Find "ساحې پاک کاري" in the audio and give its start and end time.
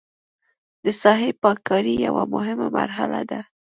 1.01-1.93